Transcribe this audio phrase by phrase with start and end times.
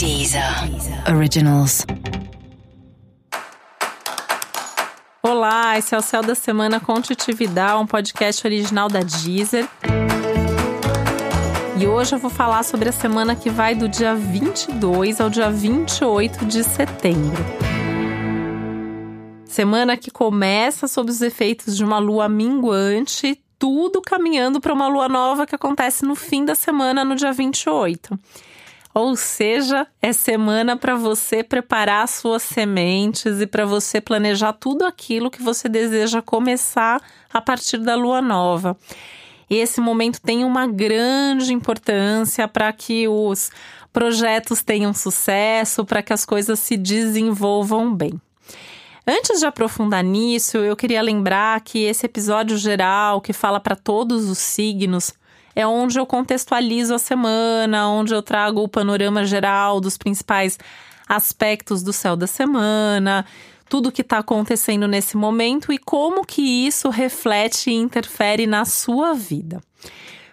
[0.00, 0.42] Deezer
[1.14, 1.84] Originals.
[5.22, 9.68] Olá, esse é o Céu da Semana com Titividade, um podcast original da Deezer.
[11.78, 15.50] E hoje eu vou falar sobre a semana que vai do dia 22 ao dia
[15.50, 17.44] 28 de setembro.
[19.44, 25.10] Semana que começa sob os efeitos de uma lua minguante, tudo caminhando para uma lua
[25.10, 28.18] nova que acontece no fim da semana, no dia 28.
[28.92, 35.30] Ou seja, é semana para você preparar suas sementes e para você planejar tudo aquilo
[35.30, 37.00] que você deseja começar
[37.32, 38.76] a partir da lua nova.
[39.48, 43.50] Esse momento tem uma grande importância para que os
[43.92, 48.20] projetos tenham sucesso, para que as coisas se desenvolvam bem.
[49.06, 54.28] Antes de aprofundar nisso, eu queria lembrar que esse episódio geral, que fala para todos
[54.28, 55.12] os signos,
[55.60, 60.58] é onde eu contextualizo a semana, onde eu trago o panorama geral dos principais
[61.08, 63.24] aspectos do céu da semana,
[63.68, 69.14] tudo que está acontecendo nesse momento e como que isso reflete e interfere na sua
[69.14, 69.60] vida.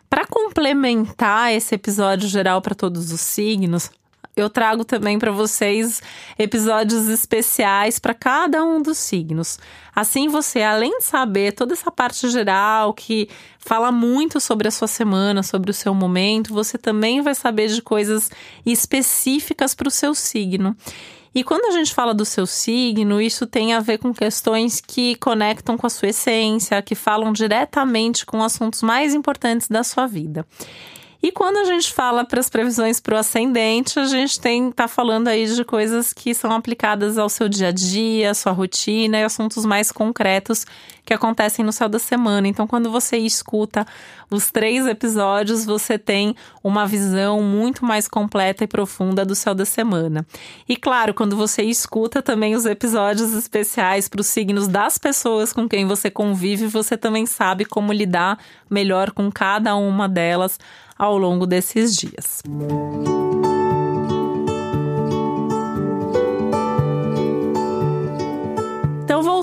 [0.10, 3.92] Para complementar esse episódio geral para todos os signos,
[4.38, 6.02] eu trago também para vocês
[6.38, 9.60] episódios especiais para cada um dos signos.
[9.96, 13.28] Assim, você, além de saber toda essa parte geral que
[13.58, 17.82] fala muito sobre a sua semana, sobre o seu momento, você também vai saber de
[17.82, 18.30] coisas
[18.64, 20.78] específicas para o seu signo.
[21.34, 25.16] E quando a gente fala do seu signo, isso tem a ver com questões que
[25.16, 30.46] conectam com a sua essência, que falam diretamente com assuntos mais importantes da sua vida.
[31.22, 34.88] E quando a gente fala para as previsões para o ascendente, a gente tem tá
[34.88, 39.24] falando aí de coisas que são aplicadas ao seu dia a dia, sua rotina e
[39.24, 40.66] assuntos mais concretos
[41.08, 42.50] que acontecem no céu da semana.
[42.50, 43.88] Então, quando você escuta
[44.30, 49.64] os três episódios, você tem uma visão muito mais completa e profunda do céu da
[49.64, 50.28] semana.
[50.68, 55.68] E claro, quando você escuta também os episódios especiais para os signos das pessoas com
[55.68, 58.38] quem você convive, você também sabe como lidar
[58.70, 60.60] melhor com cada uma delas
[60.98, 62.42] ao longo desses dias.
[62.46, 63.17] Então,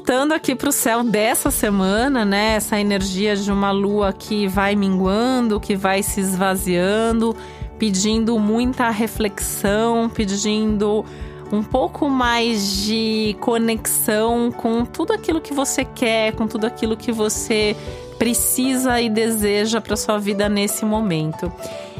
[0.06, 2.56] voltando aqui para o céu dessa semana, né?
[2.56, 7.34] Essa energia de uma lua que vai minguando, que vai se esvaziando,
[7.78, 11.02] pedindo muita reflexão, pedindo
[11.50, 17.10] um pouco mais de conexão com tudo aquilo que você quer, com tudo aquilo que
[17.10, 17.74] você
[18.18, 21.50] precisa e deseja para sua vida nesse momento.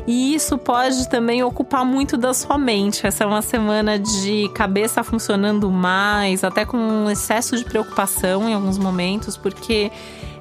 [0.06, 3.06] E isso pode também ocupar muito da sua mente.
[3.06, 8.52] Essa é uma semana de cabeça funcionando mais, até com um excesso de preocupação em
[8.52, 9.90] alguns momentos, porque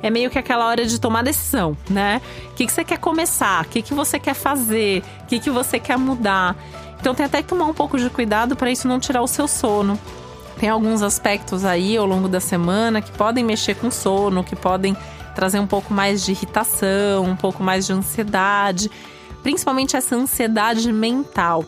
[0.02, 2.22] é meio que aquela hora de tomar decisão, né?
[2.52, 3.64] O que, que você quer começar?
[3.64, 5.02] O que, que você quer fazer?
[5.22, 6.58] O que, que você quer mudar?
[7.00, 9.48] Então tem até que tomar um pouco de cuidado para isso não tirar o seu
[9.48, 9.98] sono.
[10.60, 14.96] Tem alguns aspectos aí ao longo da semana que podem mexer com sono, que podem
[15.34, 18.92] trazer um pouco mais de irritação, um pouco mais de ansiedade,
[19.44, 21.64] principalmente essa ansiedade mental.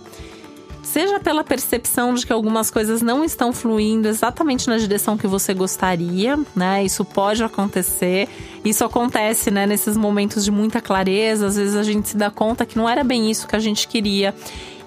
[0.81, 5.53] Seja pela percepção de que algumas coisas não estão fluindo exatamente na direção que você
[5.53, 6.83] gostaria, né?
[6.83, 8.29] Isso pode acontecer.
[8.63, 11.47] Isso acontece, né, nesses momentos de muita clareza.
[11.47, 13.87] Às vezes a gente se dá conta que não era bem isso que a gente
[13.87, 14.33] queria.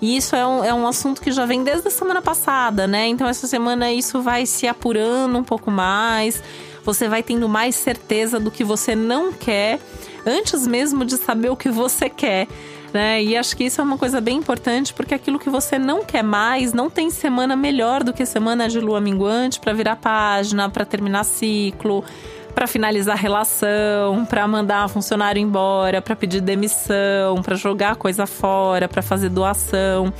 [0.00, 3.08] E isso é um, é um assunto que já vem desde a semana passada, né?
[3.08, 6.40] Então, essa semana isso vai se apurando um pouco mais
[6.88, 9.78] você vai tendo mais certeza do que você não quer
[10.24, 12.48] antes mesmo de saber o que você quer.
[12.92, 13.22] Né?
[13.22, 16.22] E acho que isso é uma coisa bem importante, porque aquilo que você não quer
[16.22, 20.86] mais, não tem semana melhor do que semana de lua minguante para virar página, para
[20.86, 22.02] terminar ciclo,
[22.54, 29.02] para finalizar relação, para mandar funcionário embora, para pedir demissão, para jogar coisa fora, para
[29.02, 30.12] fazer doação.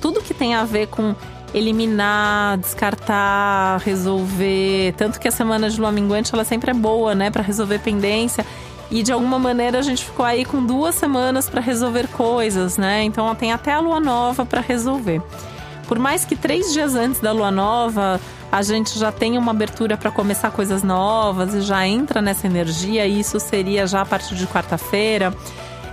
[0.00, 1.14] Tudo que tem a ver com
[1.54, 4.94] eliminar, descartar, resolver.
[4.96, 8.44] Tanto que a semana de lua minguante ela sempre é boa, né, para resolver pendência.
[8.92, 13.02] E de alguma maneira a gente ficou aí com duas semanas para resolver coisas, né?
[13.02, 15.22] Então tem até a lua nova para resolver.
[15.88, 18.20] Por mais que três dias antes da lua nova
[18.52, 23.06] a gente já tenha uma abertura para começar coisas novas e já entra nessa energia,
[23.06, 25.34] e isso seria já a partir de quarta-feira.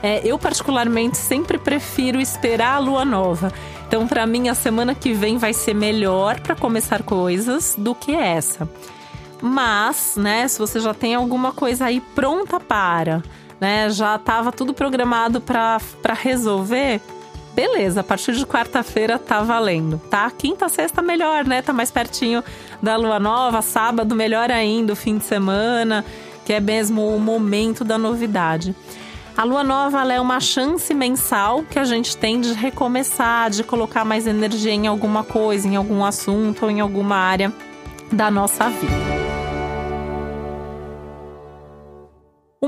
[0.04, 3.52] É, eu, particularmente, sempre prefiro esperar a lua nova.
[3.88, 8.14] Então, para mim, a semana que vem vai ser melhor para começar coisas do que
[8.14, 8.68] essa.
[9.42, 13.24] Mas, né, se você já tem alguma coisa aí pronta para,
[13.60, 15.80] né, já estava tudo programado para
[16.14, 17.02] resolver,
[17.56, 20.30] beleza, a partir de quarta-feira tá valendo, tá?
[20.32, 21.62] Quinta, sexta melhor, né?
[21.62, 22.44] Tá mais pertinho
[22.82, 26.06] da lua nova, sábado melhor ainda, o fim de semana,
[26.46, 28.76] que é mesmo o momento da novidade.
[29.38, 34.04] A lua nova é uma chance mensal que a gente tem de recomeçar, de colocar
[34.04, 37.54] mais energia em alguma coisa, em algum assunto ou em alguma área
[38.12, 39.19] da nossa vida.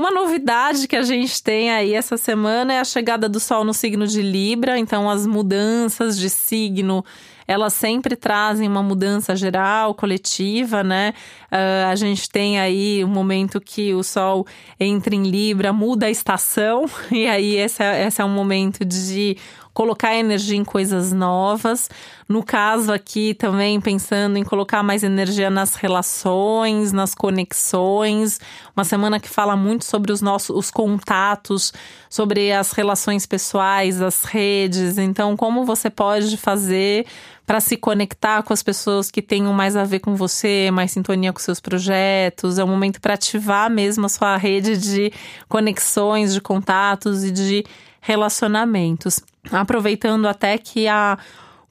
[0.02, 3.72] Uma novidade que a gente tem aí essa semana é a chegada do Sol no
[3.72, 7.04] signo de Libra, então as mudanças de signo
[7.46, 11.14] elas sempre trazem uma mudança geral, coletiva, né?
[11.52, 14.44] Uh, a gente tem aí um momento que o Sol
[14.80, 19.36] entra em Libra, muda a estação, e aí esse é, esse é um momento de
[19.72, 21.88] colocar energia em coisas novas.
[22.28, 28.40] No caso aqui, também pensando em colocar mais energia nas relações, nas conexões.
[28.76, 31.72] Uma semana que fala muito sobre os nossos os contatos,
[32.08, 34.98] sobre as relações pessoais, as redes.
[34.98, 37.06] Então, como você pode fazer
[37.46, 41.32] para se conectar com as pessoas que tenham mais a ver com você, mais sintonia
[41.32, 42.58] com seus projetos.
[42.58, 45.12] É um momento para ativar mesmo a sua rede de
[45.48, 47.64] conexões, de contatos e de
[48.00, 49.20] relacionamentos.
[49.50, 51.18] Aproveitando até que a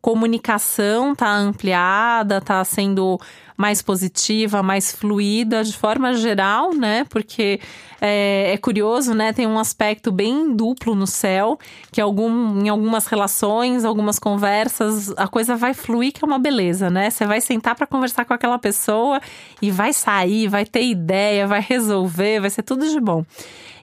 [0.02, 3.20] comunicação está ampliada, está sendo
[3.62, 7.06] mais positiva, mais fluida de forma geral, né?
[7.08, 7.60] Porque
[8.02, 9.32] é, é, curioso, né?
[9.32, 11.60] Tem um aspecto bem duplo no céu,
[11.92, 16.90] que algum, em algumas relações, algumas conversas, a coisa vai fluir, que é uma beleza,
[16.90, 17.12] né?
[17.12, 19.22] Você vai sentar para conversar com aquela pessoa
[19.62, 23.24] e vai sair, vai ter ideia, vai resolver, vai ser tudo de bom.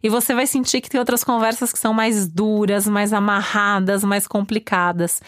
[0.02, 4.26] E você vai sentir que tem outras conversas que são mais duras, mais amarradas, mais
[4.26, 5.22] complicadas.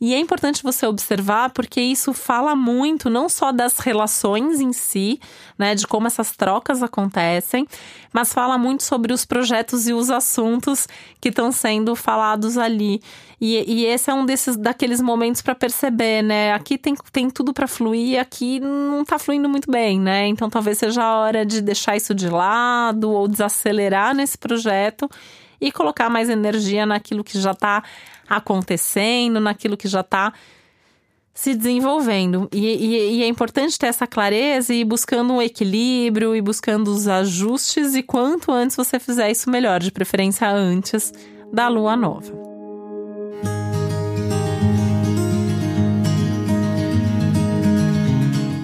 [0.00, 5.20] E é importante você observar porque isso fala muito não só das relações em si,
[5.58, 7.66] né, de como essas trocas acontecem,
[8.10, 10.88] mas fala muito sobre os projetos e os assuntos
[11.20, 13.02] que estão sendo falados ali.
[13.38, 16.52] E, e, esse é um desses daqueles momentos para perceber, né?
[16.52, 20.26] Aqui tem, tem tudo para fluir, aqui não está fluindo muito bem, né?
[20.26, 25.08] Então talvez seja a hora de deixar isso de lado ou desacelerar nesse projeto
[25.60, 27.82] e colocar mais energia naquilo que já está
[28.30, 30.32] acontecendo, naquilo que já está
[31.34, 32.48] se desenvolvendo.
[32.52, 36.88] E, e, e, é importante ter essa clareza e ir buscando um equilíbrio e buscando
[36.88, 37.94] os ajustes.
[37.94, 41.12] E quanto antes você fizer isso, melhor, de preferência antes
[41.52, 42.50] da lua nova.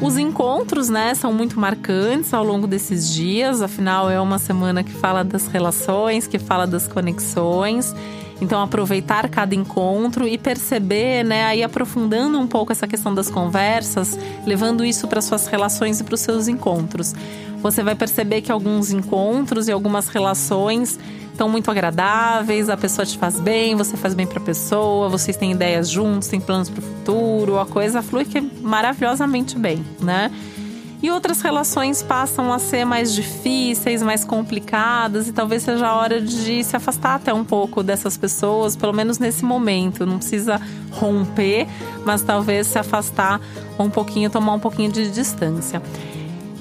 [0.06, 4.92] Os encontros, né, são muito marcantes ao longo desses dias, afinal é uma semana que
[4.92, 7.92] fala das relações, que fala das conexões.
[8.40, 14.18] Então, aproveitar cada encontro e perceber, né, aí aprofundando um pouco essa questão das conversas,
[14.44, 17.14] levando isso para suas relações e para os seus encontros.
[17.62, 20.98] Você vai perceber que alguns encontros e algumas relações
[21.32, 25.36] estão muito agradáveis, a pessoa te faz bem, você faz bem para a pessoa, vocês
[25.36, 30.30] têm ideias juntos, têm planos para o futuro, a coisa flui que maravilhosamente bem, né?
[31.06, 36.20] E outras relações passam a ser mais difíceis, mais complicadas, e talvez seja a hora
[36.20, 40.04] de se afastar até um pouco dessas pessoas, pelo menos nesse momento.
[40.04, 40.60] Não precisa
[40.90, 41.68] romper,
[42.04, 43.40] mas talvez se afastar
[43.78, 45.80] um pouquinho, tomar um pouquinho de distância.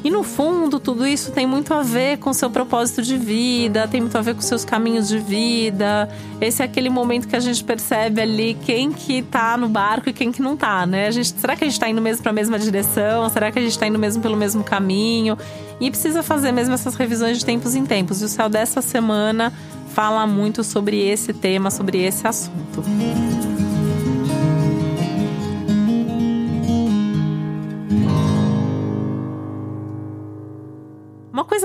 [0.06, 4.02] E no fundo, tudo isso tem muito a ver com seu propósito de vida, tem
[4.02, 6.07] muito a ver com seus caminhos de vida.
[6.40, 10.13] Esse é aquele momento que a gente percebe ali quem que tá no barco e
[10.13, 11.07] quem que não tá, né?
[11.07, 13.28] A gente, será que a gente tá indo mesmo para a mesma direção?
[13.31, 15.40] Será que a gente tá indo mesmo pelo mesmo caminho?
[15.81, 18.22] E precisa fazer mesmo essas revisões de tempos em tempos.
[18.22, 19.52] E o céu dessa semana
[19.88, 22.84] fala muito sobre esse tema, sobre esse assunto.
[22.86, 23.55] Uma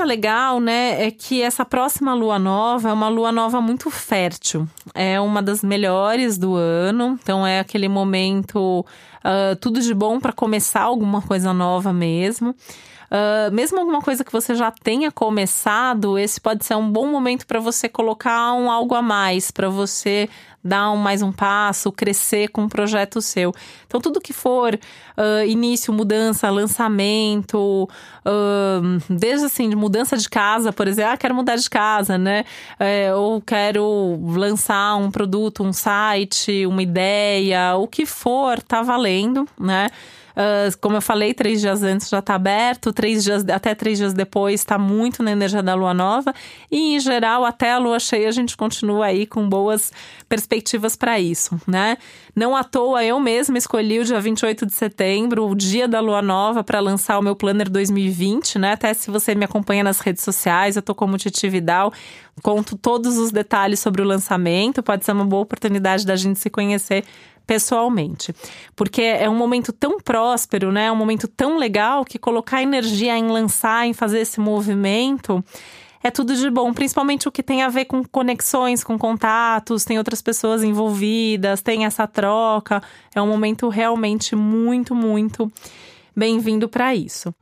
[0.01, 4.67] coisa legal, né, é que essa próxima lua nova é uma lua nova muito fértil.
[4.95, 10.33] É uma das melhores do ano, então é aquele momento uh, tudo de bom para
[10.33, 12.51] começar alguma coisa nova mesmo.
[13.11, 17.47] Uh, mesmo alguma coisa que você já tenha começado, esse pode ser um bom momento
[17.47, 20.29] para você colocar um algo a mais, para você
[20.63, 23.53] dar um, mais um passo, crescer com um projeto seu.
[23.87, 27.89] Então, tudo que for uh, início, mudança, lançamento,
[28.25, 32.45] uh, desde assim, de mudança de casa, por exemplo, ah, quero mudar de casa, né?
[32.79, 39.49] É, ou quero lançar um produto, um site, uma ideia, o que for, tá valendo,
[39.59, 39.89] né?
[40.31, 44.13] Uh, como eu falei, três dias antes já está aberto, três dias, até três dias
[44.13, 46.33] depois está muito na energia da lua nova.
[46.71, 49.93] E, em geral, até a lua cheia, a gente continua aí com boas
[50.29, 51.97] perspectivas para isso, né?
[52.35, 56.23] Não à toa, eu mesma escolhi o dia 28 de setembro, o dia da lua
[56.23, 58.73] nova, para lançar o meu Planner 2020, né?
[58.73, 61.93] Até se você me acompanha nas redes sociais, eu tô como Titi Vidal,
[62.43, 64.83] conto todos os detalhes sobre o lançamento.
[64.83, 67.05] Pode ser uma boa oportunidade da gente se conhecer
[67.51, 68.33] pessoalmente.
[68.77, 70.85] Porque é um momento tão próspero, né?
[70.85, 75.45] É um momento tão legal que colocar energia em lançar, em fazer esse movimento
[76.03, 79.99] é tudo de bom, principalmente o que tem a ver com conexões, com contatos, tem
[79.99, 82.83] outras pessoas envolvidas, tem essa troca.
[83.15, 85.53] É um momento realmente muito, muito
[86.17, 87.35] bem-vindo para isso.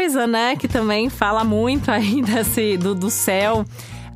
[0.00, 3.66] Coisa, né, que também fala muito aí desse, do, do céu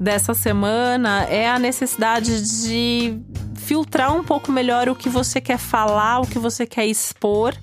[0.01, 3.19] dessa semana é a necessidade de
[3.55, 7.55] filtrar um pouco melhor o que você quer falar, o que você quer expor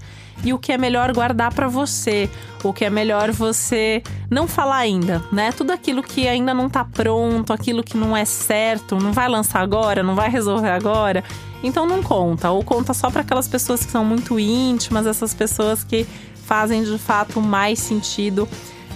[0.44, 2.30] e o que é melhor guardar para você,
[2.64, 5.52] o que é melhor você não falar ainda, né?
[5.52, 9.62] Tudo aquilo que ainda não tá pronto, aquilo que não é certo, não vai lançar
[9.62, 11.24] agora, não vai resolver agora,
[11.64, 15.84] então não conta, ou conta só para aquelas pessoas que são muito íntimas, essas pessoas
[15.84, 16.08] que
[16.46, 18.48] fazem de fato mais sentido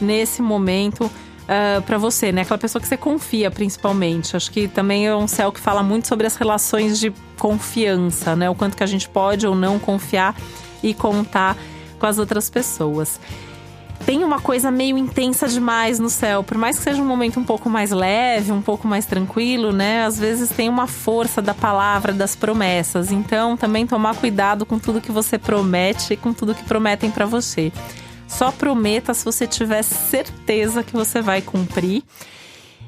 [0.01, 1.11] nesse momento uh,
[1.47, 2.41] ah, para você, né?
[2.41, 4.35] Aquela pessoa que você confia, principalmente.
[4.35, 8.49] Acho que também é um céu que fala muito sobre as relações de confiança, né?
[8.49, 10.35] O quanto que a gente pode ou não confiar
[10.89, 11.57] e contar
[11.99, 13.19] com as outras pessoas.
[14.05, 17.43] Tem uma coisa meio intensa demais no céu, por mais que seja um momento um
[17.43, 20.05] pouco mais leve, um pouco mais tranquilo, né?
[20.05, 23.11] Às vezes tem uma força da palavra, das promessas.
[23.11, 27.25] Então, também tomar cuidado com tudo que você promete e com tudo que prometem para
[27.25, 27.71] você.
[28.27, 32.03] Só prometa se você tiver certeza que você vai cumprir.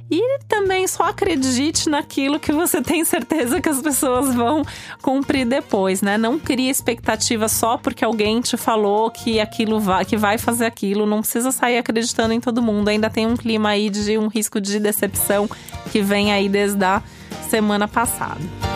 [0.10, 4.64] E também só acredite naquilo que você tem certeza que as pessoas vão
[5.02, 6.18] cumprir depois, né?
[6.18, 11.06] Não crie expectativa só porque alguém te falou que aquilo vai, que vai fazer aquilo.
[11.06, 12.88] Não precisa sair acreditando em todo mundo.
[12.88, 15.50] Ainda tem um clima aí de um risco de decepção
[15.92, 17.02] que vem aí desde a
[17.50, 18.67] semana passada.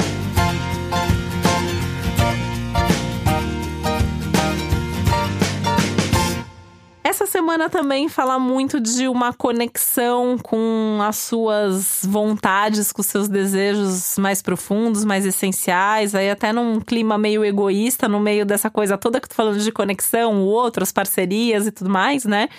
[7.21, 13.29] Essa semana também fala muito de uma conexão com as suas vontades, com os seus
[13.29, 18.97] desejos mais profundos, mais essenciais, aí até num clima meio egoísta, no meio dessa coisa
[18.97, 22.49] toda que tô falando de conexão, o outro, as parcerias e tudo mais, né?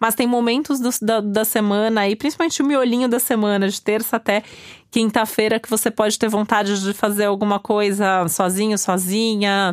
[0.00, 4.16] Mas tem momentos do, da, da semana aí, principalmente o miolinho da semana, de terça
[4.16, 4.42] até
[4.90, 9.72] quinta-feira, que você pode ter vontade de fazer alguma coisa sozinho, sozinha,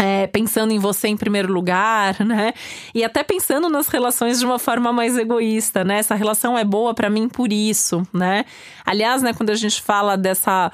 [0.00, 2.54] é, pensando em você em primeiro lugar, né?
[2.94, 5.98] E até pensando nas relações de uma forma mais egoísta, né?
[5.98, 8.46] Essa relação é boa para mim por isso, né?
[8.84, 10.72] Aliás, né, quando a gente fala dessa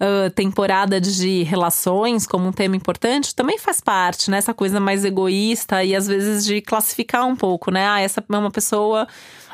[0.00, 4.38] uh, temporada de relações como um tema importante, também faz parte, né?
[4.38, 7.84] Essa coisa mais egoísta e às vezes de classificar um pouco, né?
[7.84, 9.08] Ah, essa é uma pessoa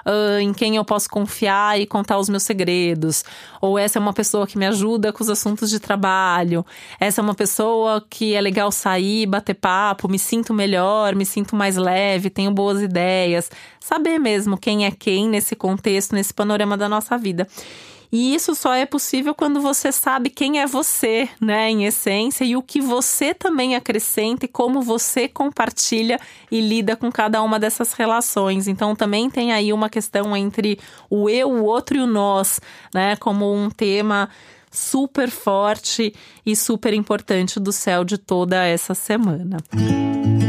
[0.05, 3.25] uh, em quem eu posso confiar e contar os meus segredos.
[3.61, 6.65] Ou essa é uma pessoa que me ajuda com os assuntos de trabalho.
[7.01, 11.57] Essa é uma pessoa que é legal sair, bater papo, me sinto melhor, me sinto
[11.57, 13.51] mais leve, tenho boas ideias.
[13.81, 17.47] Saber mesmo quem é quem nesse contexto, nesse panorama da nossa vida.
[18.14, 22.54] E isso só é possível quando você sabe quem é você, né, em essência, e
[22.54, 27.92] o que você também acrescenta e como você compartilha e lida com cada uma dessas
[27.92, 28.68] relações.
[28.68, 30.78] Então também tem aí uma questão entre
[31.11, 32.61] o eu, o outro e o nós,
[32.94, 34.30] né, como um tema
[34.71, 36.14] super forte
[36.47, 39.56] e super importante do céu de toda essa semana.
[39.73, 40.44] Música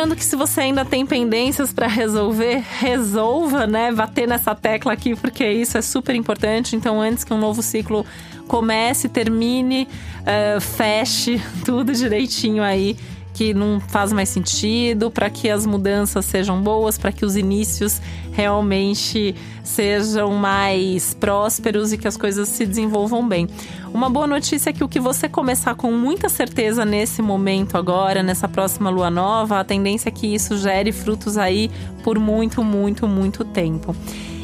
[0.00, 3.92] lembrando que se você ainda tem pendências para resolver, resolva, né?
[3.92, 6.74] Bater nessa tecla aqui, porque isso é super importante.
[6.74, 8.06] Então, antes que um novo ciclo
[8.48, 9.86] comece, termine,
[10.22, 12.96] uh, feche tudo direitinho aí
[13.40, 17.98] que não faz mais sentido, para que as mudanças sejam boas, para que os inícios
[18.32, 23.48] realmente sejam mais prósperos e que as coisas se desenvolvam bem.
[23.94, 28.22] Uma boa notícia é que o que você começar com muita certeza nesse momento agora,
[28.22, 31.70] nessa próxima lua nova, a tendência é que isso gere frutos aí
[32.04, 33.96] por muito, muito, muito tempo.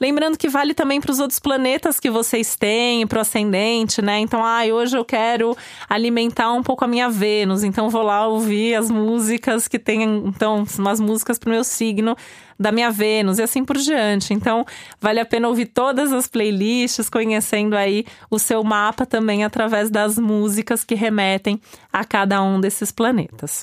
[0.08, 4.18] Lembrando que vale também para os outros planetas que vocês têm, para o ascendente, né?
[4.18, 5.54] Então, ah, hoje eu quero
[5.86, 7.62] alimentar um pouco a minha Vênus.
[7.62, 12.16] Então vou lá ouvir as músicas que tem, então, umas músicas pro meu signo
[12.58, 14.32] da minha Vênus e assim por diante.
[14.32, 14.64] Então,
[14.98, 20.18] vale a pena ouvir todas as playlists, conhecendo aí o seu mapa também através das
[20.18, 21.60] músicas que remetem
[21.92, 23.62] a cada um desses planetas.